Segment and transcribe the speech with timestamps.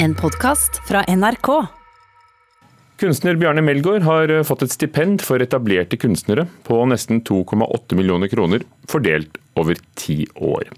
[0.00, 1.66] En podkast fra NRK.
[2.96, 8.30] Kunstner Bjarne Melgaard har eh, fått et stipend for etablerte kunstnere på nesten 2,8 millioner
[8.30, 10.70] kroner, fordelt over ti år.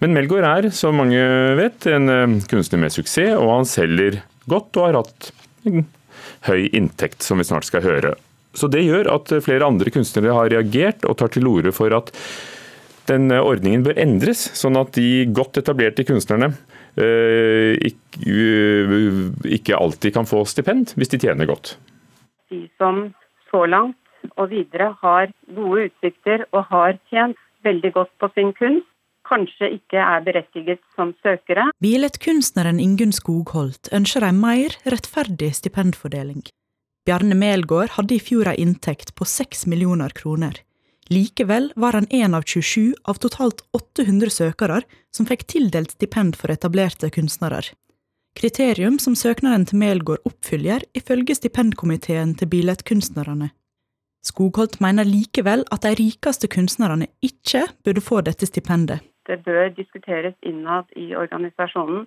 [0.00, 1.20] Men Melgaard er, som mange
[1.60, 5.30] vet, en eh, kunstner med suksess, og han selger godt og har hatt
[5.68, 5.84] en
[6.48, 8.16] høy inntekt, som vi snart skal høre.
[8.56, 12.16] Så Det gjør at flere andre kunstnere har reagert og tar til orde for at
[13.12, 16.73] den ordningen bør endres, sånn at de godt etablerte kunstnerne Eh,
[19.56, 21.76] ikke alltid kan få stipend hvis de tjener godt.
[22.50, 23.14] De som
[23.50, 23.98] så langt
[24.36, 28.86] og videre har gode utsikter og har tjent veldig godt på sin kunst,
[29.24, 31.70] kanskje ikke er berettiget som søkere.
[31.80, 36.44] Billedkunstneren Ingunn Skogholt ønsker en mer rettferdig stipendfordeling.
[37.08, 40.60] Bjarne Melgaard hadde i fjor en inntekt på 6 millioner kroner.
[41.10, 44.80] Likevel var han en av 27 av totalt 800 søkere
[45.12, 47.60] som fikk tildelt stipend for etablerte kunstnere.
[48.34, 53.52] Kriterium som søknaden til Melgaard oppfyller, ifølge stipendkomiteen til billedkunstnerne.
[54.24, 59.04] Skogholt mener likevel at de rikeste kunstnerne ikke burde få dette stipendet.
[59.28, 62.06] Det bør diskuteres innad i organisasjonen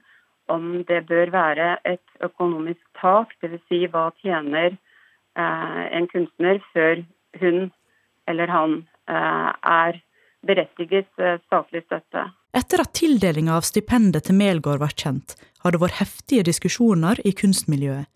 [0.50, 3.61] om det bør være et økonomisk tak, dvs.
[3.70, 7.04] Si hva tjener eh, en kunstner før
[7.42, 7.70] hun
[8.28, 8.75] eller han
[9.09, 10.02] eh, er
[10.47, 12.28] berettiget eh, statlig støtte.
[12.58, 17.33] Etter at tildelinga av stipendet til Melgaard var kjent, har det vært heftige diskusjoner i
[17.38, 18.08] kunstmiljøet.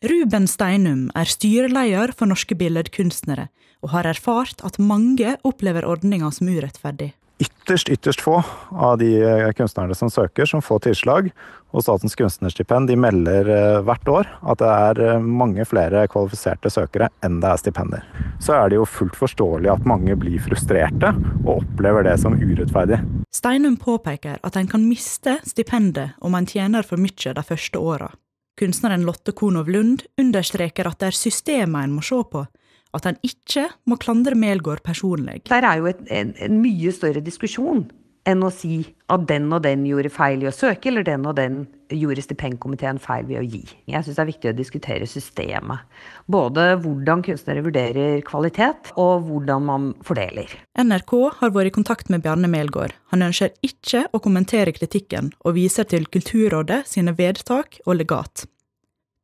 [0.00, 3.50] Ruben Steinum er styreleder for Norske billedkunstnere,
[3.84, 9.50] og har erfart at mange opplever ordninga som urettferdig ytterst, ytterst få av de eh,
[9.52, 11.30] kunstnerne som søker, som får tilslag.
[11.70, 16.72] Og Statens kunstnerstipend de melder eh, hvert år at det er eh, mange flere kvalifiserte
[16.72, 18.06] søkere enn det er stipender.
[18.42, 23.00] Så er det jo fullt forståelig at mange blir frustrerte og opplever det som urettferdig.
[23.34, 28.10] Steinum påpeker at en kan miste stipendet om en tjener for mye de første åra.
[28.60, 32.44] Kunstneren Lotte Konow Lund understreker at det er systemet en må se på,
[32.96, 35.42] at han ikke må klandre Melgaard personlig.
[35.50, 37.86] Der er jo et, en, en, mye større diskusjon
[38.28, 41.38] enn å si at den og den gjorde feil i å søke, eller den og
[41.38, 43.62] den gjorde stipendkomiteen feil ved å gi.
[43.90, 45.88] Jeg syns det er viktig å diskutere systemet.
[46.30, 50.52] Både hvordan kunstnere vurderer kvalitet, og hvordan man fordeler.
[50.78, 52.94] NRK har vært i kontakt med Bjarne Melgaard.
[53.14, 58.44] Han ønsker ikke å kommentere kritikken, og viser til Kulturrådet sine vedtak og legat.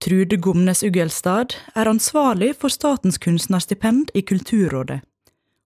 [0.07, 5.01] Trude Gomnes Uggelstad er ansvarlig for statens kunstnerstipend i Kulturrådet.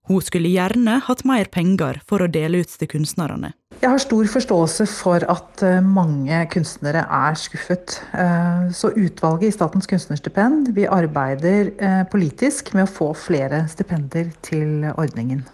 [0.09, 3.51] Hun skulle gjerne hatt mer penger for å dele ut til kunstnerne.
[3.83, 7.99] Jeg har stor forståelse for at eh, mange kunstnere er skuffet.
[8.17, 14.33] Eh, så utvalget i Statens kunstnerstipend vi arbeider eh, politisk med å få flere stipender
[14.41, 15.45] til ordningen.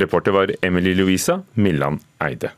[0.00, 2.56] Reporter var Emily Louisa Milland Eide.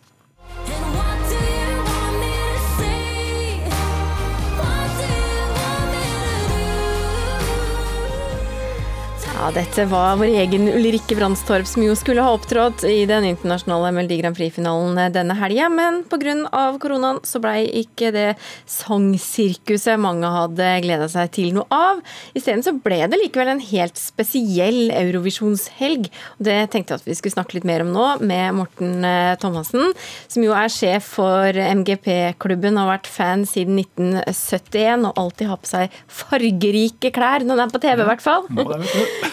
[9.39, 13.93] Ja, dette var vår egen Ulrikke Brandstorp, som jo skulle ha opptrådt i den internasjonale
[13.95, 16.65] Melodi Grand Prix-finalen denne helga, men pga.
[16.83, 18.33] koronaen så blei ikke det
[18.67, 22.01] sangsirkuset mange hadde gleda seg til noe av.
[22.35, 26.11] Isteden så ble det likevel en helt spesiell Eurovisjonshelg.
[26.43, 29.95] Det tenkte jeg at vi skulle snakke litt mer om nå, med Morten eh, Thomassen,
[30.27, 35.73] som jo er sjef for MGP-klubben, har vært fan siden 1971 og alltid har på
[35.77, 38.51] seg fargerike klær når han er på TV, i hvert fall.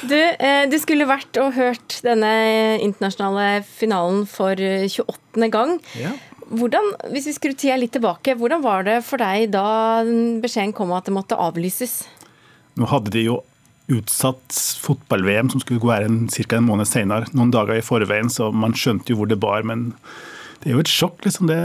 [0.05, 2.31] Du, eh, du, skulle vært og hørt denne
[2.83, 5.09] internasjonale finalen for 28.
[5.41, 5.79] Eh, gang.
[5.97, 6.13] Ja.
[6.45, 10.03] Hvordan, hvis vi skrur tida litt tilbake, hvordan var det for deg da
[10.43, 12.03] beskjeden kom at det måtte avlyses?
[12.77, 13.39] Nå hadde de jo
[13.91, 16.57] utsatt fotball-VM, som skulle være ca.
[16.57, 19.65] en måned senere, noen dager i forveien, så man skjønte jo hvor det bar.
[19.65, 19.91] men
[20.63, 21.19] det er jo et sjokk.
[21.25, 21.49] liksom.
[21.49, 21.57] Det,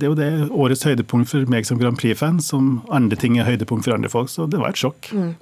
[0.00, 3.48] det, er jo det årets høydepunkt for meg som Grand Prix-fan, som andre ting er
[3.48, 4.30] høydepunkt for andre folk.
[4.32, 5.10] Så det var et sjokk.
[5.14, 5.32] Mm.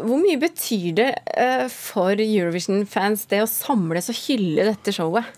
[0.00, 5.32] Hvor mye betyr det uh, for Eurovision-fans det å samles og hylle dette showet?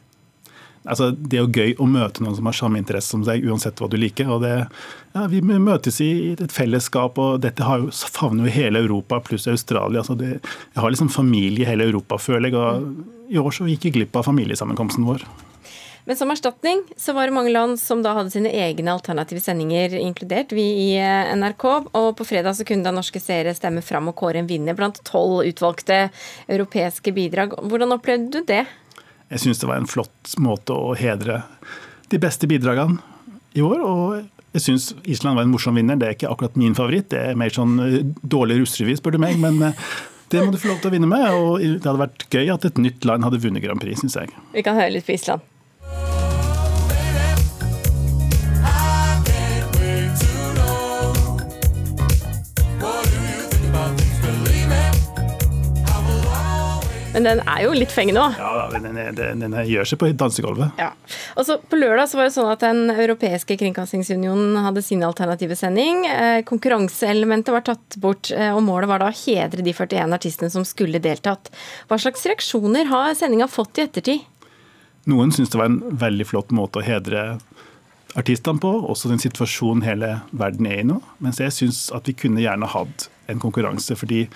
[0.87, 3.81] Altså, det er jo gøy å møte noen som har samme interesse som deg, uansett
[3.83, 4.29] hva du liker.
[4.31, 4.53] og det,
[5.17, 9.49] ja, Vi møtes i et fellesskap, og dette har jo, favner jo hele Europa pluss
[9.51, 10.05] Australia.
[10.05, 10.39] altså det,
[10.75, 12.55] Jeg har liksom familie i hele Europa, føler jeg.
[12.55, 15.27] og I år så gikk jeg glipp av familiesammenkomsten vår.
[16.07, 19.97] Men som erstatning så var det mange land som da hadde sine egne alternative sendinger,
[19.99, 21.65] inkludert vi i eh, NRK.
[21.99, 25.01] Og på fredag så kunne da norske seere stemme fram og kåre en vinner blant
[25.09, 26.05] tolv utvalgte
[26.47, 27.57] europeiske bidrag.
[27.59, 28.63] Hvordan opplevde du det?
[29.35, 31.41] Jeg syns det var en flott måte å hedre
[32.15, 33.03] de beste bidragene
[33.59, 33.83] i år.
[33.83, 35.99] og jeg syns Island var en morsom vinner.
[35.99, 37.11] Det er ikke akkurat min favoritt.
[37.11, 39.43] Det er mer sånn eh, dårlig russerevy, spør du meg.
[39.43, 39.83] Men eh,
[40.31, 41.27] det må du få lov til å vinne med.
[41.35, 44.31] Og det hadde vært gøy at et nytt land hadde vunnet Grand Prix, syns jeg.
[44.55, 45.43] Vi kan høre litt på Island.
[57.17, 58.35] Men den er jo litt fengende òg.
[58.37, 60.77] Ja, den, den, den, gjør seg på dansegulvet.
[60.77, 60.91] Ja.
[61.41, 65.57] Og så På lørdag så var det sånn at Den europeiske kringkastingsunionen hadde sin alternative
[65.57, 66.05] sending.
[66.11, 70.53] Eh, konkurranseelementet var tatt bort, eh, og målet var da å hedre de 41 artistene
[70.53, 71.49] som skulle deltatt.
[71.89, 74.29] Hva slags reaksjoner har sendinga fått i ettertid?
[75.09, 77.39] Noen syns det var en veldig flott måte å hedre
[78.17, 81.01] artistene på, også den situasjonen hele verden er i nå.
[81.25, 84.27] Mens jeg syns at vi kunne gjerne hatt en konkurranse, fordi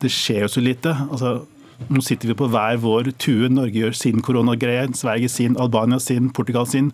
[0.00, 0.94] det skjer jo så lite.
[1.10, 1.40] Altså,
[1.88, 3.48] nå sitter vi på hver vår tue.
[3.52, 6.92] Norge gjør sin koronagreie, Sverige sin, Albania sin, Portugal sin.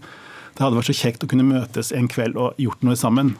[0.56, 3.34] Det hadde vært så kjekt å kunne møtes en kveld og gjort noe sammen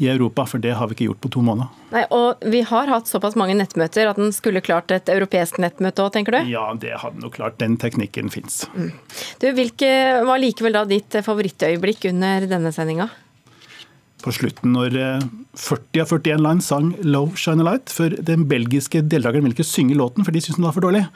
[0.00, 1.68] i Europa, for det har vi ikke gjort på to måneder.
[1.92, 6.00] Nei, og Vi har hatt såpass mange nettmøter at den skulle klart et europeisk nettmøte
[6.02, 6.48] òg, tenker du?
[6.48, 7.58] Ja, det hadde nok klart.
[7.60, 8.64] Den teknikken fins.
[8.72, 8.88] Mm.
[9.42, 9.92] Du, hvilke
[10.24, 13.10] var likevel da ditt favorittøyeblikk under denne sendinga?
[14.22, 14.94] På slutten når
[15.58, 19.56] 40 eh, av 41 land sang 'Low Shine a Light', for den belgiske deltakeren ville
[19.56, 21.06] ikke synge låten, for de syntes den var for dårlig.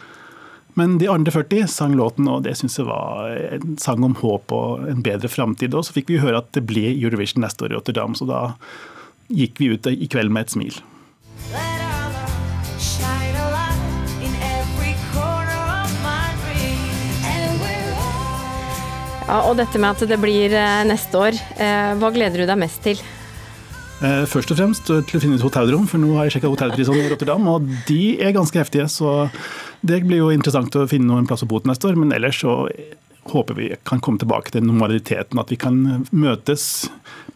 [0.76, 4.52] Men de andre 40 sang låten, og det syns jeg var en sang om håp
[4.52, 5.72] og en bedre framtid.
[5.72, 8.42] Og så fikk vi høre at det ble Eurovision neste år i Rotterdam, så da
[9.32, 10.76] gikk vi ut i kveld med et smil.
[19.26, 22.58] Ja, og dette med at det blir eh, neste år, eh, hva gleder du deg
[22.60, 23.00] mest til?
[23.98, 27.00] Eh, først og fremst til å finne ut hotellrom, for nå har jeg sjekka hotellprisene
[27.02, 28.84] i Rotterdam, og de er ganske heftige.
[28.92, 29.26] Så
[29.82, 32.38] det blir jo interessant å finne noen plass å bo til neste år, men ellers
[32.44, 32.54] så
[33.32, 35.40] håper vi kan komme tilbake til normaliteten.
[35.42, 36.86] At vi kan møtes,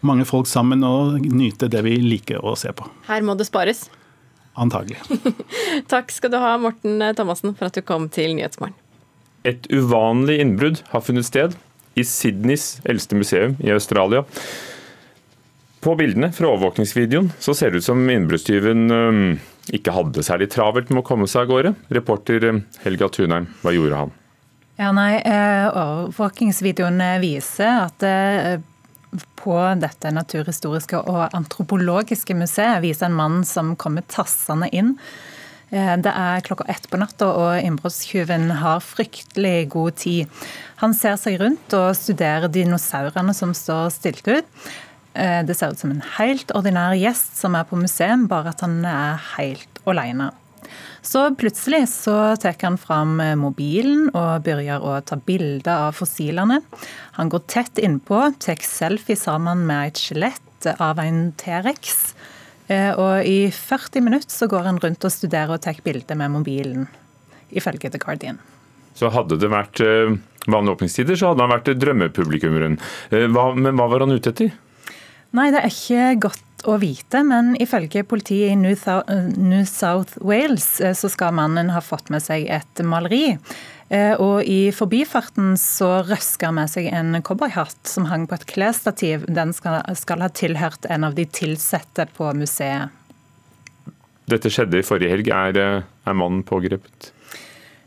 [0.06, 2.86] mange folk sammen, og nyte det vi liker å se på.
[3.08, 3.88] Her må det spares?
[4.54, 5.00] Antagelig.
[5.90, 8.78] Takk skal du ha, Morten Thomassen, for at du kom til Nyhetsmorgen.
[9.48, 11.58] Et uvanlig innbrudd har funnet sted
[11.98, 14.24] i Sydneys eldste museum i Australia.
[15.80, 19.38] På bildene fra overvåkningsvideoen så ser det ut som innbruddstyven
[19.74, 21.74] ikke hadde særlig travelt med å komme seg av gårde.
[21.94, 24.16] Reporter eh, Helga Tunheim, hva gjorde han?
[24.80, 28.62] Ja, nei, eh, Overvåkingsvideoen viser at eh,
[29.40, 34.94] på dette naturhistoriske og antropologiske museet viser en mann som kommer tassende inn.
[35.70, 40.40] Det er klokka ett på natta, og innbruddstyven har fryktelig god tid.
[40.82, 44.48] Han ser seg rundt og studerer dinosaurene som står stilt ut.
[45.14, 48.62] Eh, det ser ut som en helt ordinær gjest som er på museum, bare at
[48.64, 50.30] han er helt alene.
[51.02, 56.60] Så plutselig så tar han fram eh, mobilen og begynner å ta bilder av fossilene.
[57.18, 62.12] Han går tett innpå, tar selfie sammen med et skjelett av en T-rex.
[62.70, 66.34] Eh, og i 40 minutter så går han rundt og studerer og tar bilder med
[66.38, 66.88] mobilen,
[67.50, 68.38] ifølge The Guardian.
[68.94, 69.80] Så hadde det vært
[70.50, 72.76] vanlige åpningstider, så hadde han vært drømmepublikummeren.
[73.10, 74.50] Men hva var han ute etter?
[75.36, 80.96] Nei, det er ikke godt å vite, men ifølge politiet i New South Wales eh,
[80.96, 83.36] så skal mannen ha fått med seg et maleri.
[83.90, 88.46] Eh, og i forbifarten så røska han med seg en cowboyhatt som hang på et
[88.50, 89.26] klesstativ.
[89.26, 92.94] Den skal, skal ha tilhørt en av de ansatte på museet.
[94.30, 95.32] Dette skjedde i forrige helg.
[95.34, 97.10] Er, eh, er mannen pågrepet?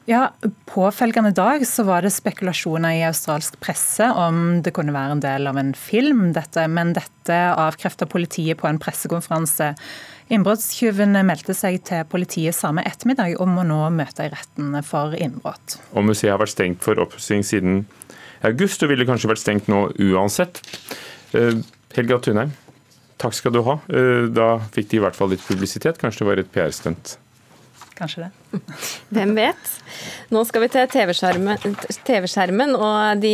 [0.05, 0.33] Ja,
[0.67, 5.47] Påfølgende dag så var det spekulasjoner i australsk presse om det kunne være en del
[5.47, 9.69] av en film, dette, men dette avkrefta politiet på en pressekonferanse.
[10.31, 15.77] Innbruddstyven meldte seg til politiet samme ettermiddag om å nå møte i retten for innbrudd.
[15.93, 17.83] Og Museet har vært stengt for oppussing siden
[18.47, 20.61] august, og ville kanskje vært stengt nå uansett.
[21.35, 21.59] Eh,
[21.95, 22.53] Helga Tunheim,
[23.21, 23.79] takk skal du ha.
[23.89, 25.99] Eh, da fikk de i hvert fall litt publisitet.
[26.01, 27.17] Kanskje det var et PR-stunt?
[27.93, 28.59] Kanskje det.
[29.13, 29.73] Hvem vet.
[30.33, 31.59] Nå skal vi til TV-skjermen
[32.05, 32.25] TV
[32.73, 33.33] og de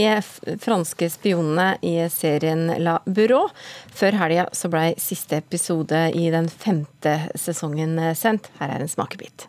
[0.59, 3.47] franske spionene i serien La Bureau.
[3.95, 8.51] Før helga så blei siste episode i den femte sesongen sendt.
[8.59, 9.47] Her er en smakebit.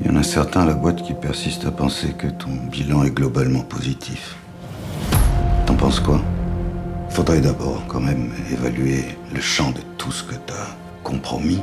[0.00, 3.04] Il y en a certains à la boîte qui persistent à penser que ton bilan
[3.04, 4.36] est globalement positif.
[5.66, 6.20] T'en penses quoi
[7.10, 11.62] Faudrait d'abord quand même évaluer le champ de tout ce que t'as compromis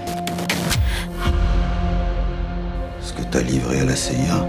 [3.15, 4.45] que t'as livré à la CIA,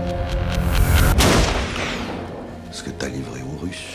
[2.73, 3.95] ce que t'as livré aux Russes.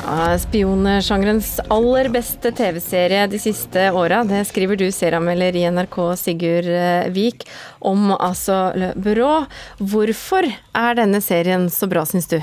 [0.00, 6.70] Ja, Spionsjangerens aller beste TV-serie de siste åra, det skriver du, serieanmelder i NRK Sigurd
[6.72, 7.44] eh, Vik,
[7.80, 9.44] om altså Le Bureau.
[9.78, 12.40] Hvorfor er denne serien så bra, syns du?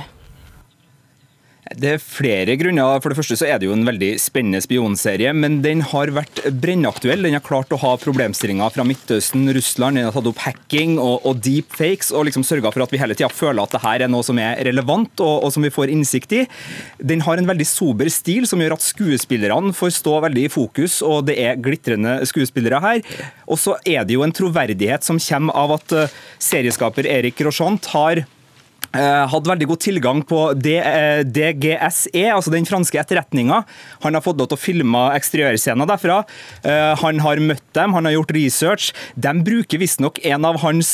[1.75, 3.01] Det er flere grunner.
[3.03, 6.39] For det første så er det jo en veldig spennende spionserie, men den har vært
[6.61, 7.25] brennaktuell.
[7.25, 11.25] Den har klart å ha problemstillinger fra Midtøsten, Russland, den har tatt opp hacking og,
[11.27, 14.13] og deepfakes, og liksom sørga for at vi hele tida føler at det her er
[14.13, 16.43] noe som er relevant, og, og, som vi får innsikt i.
[17.11, 21.01] Den har en veldig sober stil som gjør at skuespillerne får stå veldig i fokus,
[21.05, 23.03] og det er glitrende skuespillere her.
[23.49, 27.91] Og så er det jo en troverdighet som kommer av at eh, serieskaper Erik Rochant
[27.95, 28.23] har
[28.93, 33.63] hadde veldig god tilgang på DGSE, eh, altså den franske etterretninga.
[34.05, 36.21] Han har fått lov til å filme eksteriørscener derfra.
[36.63, 38.93] Eh, han har møtt dem, han har gjort research.
[39.15, 40.89] De bruker visstnok en av hans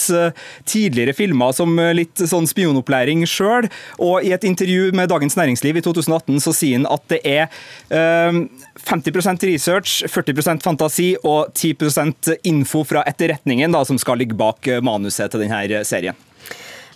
[0.65, 3.69] tidligere filmer som litt sånn spionopplæring sjøl.
[3.99, 7.47] Og i et intervju med Dagens Næringsliv i 2018 så sier han at det er
[7.93, 15.31] 50% research, 40% fantasi og 10% info fra etterretningen da, som skal ligge bak manuset
[15.31, 16.17] til denne serien.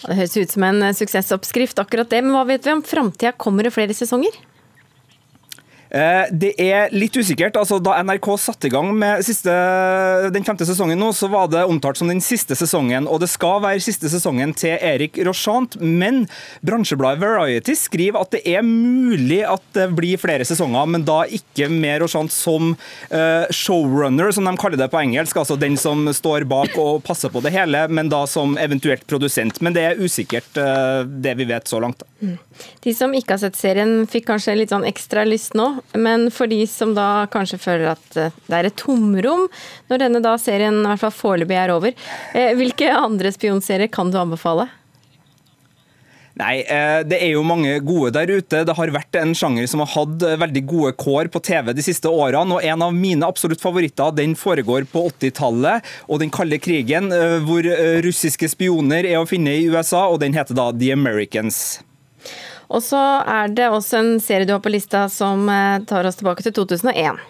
[0.03, 2.21] Det høres ut som en suksessoppskrift, akkurat det.
[2.25, 3.33] Men hva vet vi om framtida?
[3.37, 4.35] Kommer det flere sesonger?
[5.89, 7.57] Eh, det er litt usikkert.
[7.57, 9.53] altså Da NRK satte i gang med siste,
[10.33, 13.07] den femte sesongen, nå, så var det omtalt som den siste sesongen.
[13.07, 16.25] og Det skal være siste sesongen til Erik Rochant, men
[16.65, 21.69] bransjebladet Variety skriver at det er mulig at det blir flere sesonger, men da ikke
[21.71, 25.37] med Rochant som uh, showrunner, som de kaller det på engelsk.
[25.37, 29.61] Altså den som står bak og passer på det hele, men da som eventuelt produsent.
[29.61, 32.03] Men det er usikkert, uh, det vi vet så langt.
[32.21, 32.37] Mm.
[32.83, 35.76] De som ikke har sett serien, fikk kanskje litt sånn ekstra lyst nå.
[35.97, 39.47] Men for de som da kanskje føler at eh, det er et tomrom
[39.91, 41.95] når denne da serien i hvert fall foreløpig er over,
[42.33, 44.69] eh, hvilke andre spionserier kan du anbefale?
[46.37, 48.61] Nei, eh, det er jo mange gode der ute.
[48.67, 52.11] Det har vært en sjanger som har hatt veldig gode kår på TV de siste
[52.11, 52.59] årene.
[52.59, 57.09] og En av mine absolutt favoritter den foregår på 80-tallet og den kalde krigen,
[57.47, 57.65] hvor
[58.05, 61.79] russiske spioner er å finne i USA, og den heter da The Americans.
[62.67, 66.19] Og så er det også en serie du har på lista som eh, tar oss
[66.19, 67.21] tilbake til 2001.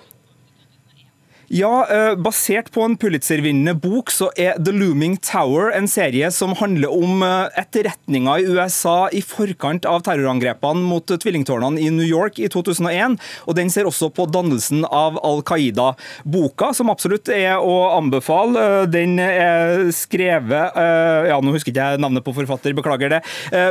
[1.48, 6.52] Ja, eh, basert på en Pulitzer-vinnende bok så er The Looming Tower en serie som
[6.60, 12.42] handler om eh, etterretninga i USA i forkant av terrorangrepene mot tvillingtårnene i New York
[12.44, 13.16] i 2001.
[13.48, 15.94] og Den ser også på dannelsen av Al Qaida.
[16.28, 22.02] Boka, som absolutt er å anbefale, eh, den er skrevet ja, Nå husker ikke jeg
[22.02, 23.20] navnet på forfatter, beklager det.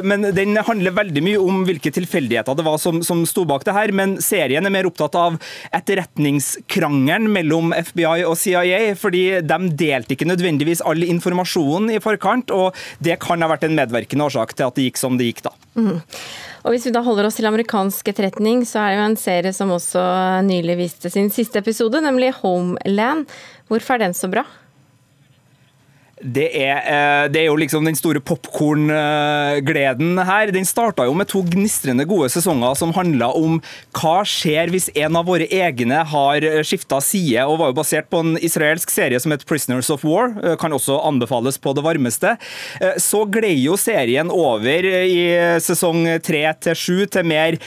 [0.07, 3.75] Men den handler veldig mye om hvilke tilfeldigheter det var som, som sto bak det
[3.77, 3.93] her.
[3.97, 5.37] Men serien er mer opptatt av
[5.77, 12.53] etterretningskrangelen mellom om FBI og CIA, fordi de delte ikke nødvendigvis all informasjonen i forkant,
[12.55, 15.47] og det kan ha vært en medvirkende årsak til at det gikk som det gikk,
[15.49, 15.55] da.
[15.77, 15.99] Mm.
[16.67, 19.53] Og Hvis vi da holder oss til amerikansk etterretning, så er det jo en serie
[19.55, 20.03] som også
[20.47, 23.29] nylig viste sin siste episode, nemlig Homeland.
[23.71, 24.43] Hvorfor er den så bra?
[26.17, 30.49] Det er, eh, det er, jo liksom den store popkorngleden her.
[30.49, 33.59] Den starta jo med to gnistrende gode sesonger som handla om
[33.99, 38.23] hva skjer hvis en av våre egne har skifta side, og var jo basert på
[38.25, 40.33] en israelsk serie som het Prisoners of War.
[40.41, 42.39] Eh, kan også anbefales på det varmeste.
[42.81, 47.61] Eh, så gled jo serien over i sesong tre til sju til mer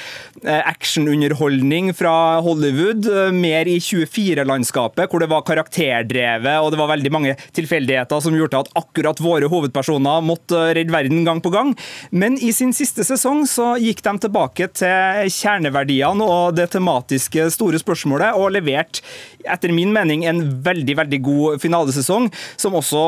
[0.49, 3.05] actionunderholdning fra Hollywood.
[3.35, 8.63] Mer i 24-landskapet, hvor det var karakterdrevet og det var veldig mange tilfeldigheter som gjorde
[8.63, 11.73] at akkurat våre hovedpersoner måtte redde verden gang på gang.
[12.11, 17.81] Men i sin siste sesong så gikk de tilbake til kjerneverdiene og det tematiske store
[17.81, 19.03] spørsmålet, og leverte
[19.47, 22.27] etter min mening en veldig veldig god finalesesong,
[22.59, 23.03] som også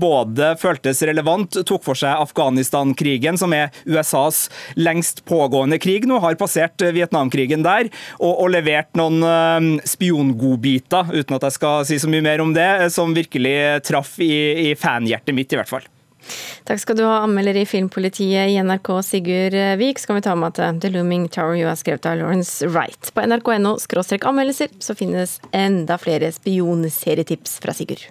[0.00, 4.46] både føltes relevant, tok for seg Afghanistan-krigen, som er USAs
[4.78, 11.36] lengst pågående krig nå, har passert Vietnamkrigen der, og, og levert noen eh, spiongodbiter, uten
[11.36, 15.36] at jeg skal si så mye mer om det, som virkelig traff i, i fanhjertet
[15.36, 15.88] mitt, i hvert fall.
[16.68, 19.98] Takk skal du ha, anmelder i Filmpolitiet i NRK, Sigurd Vik.
[19.98, 23.12] Så kan vi ta med at The Looming Tower jo er skrevet av Lawrence Wright.
[23.16, 23.76] På nrk.no
[24.20, 28.10] anmeldelser så finnes enda flere spionserietips fra Sigurd.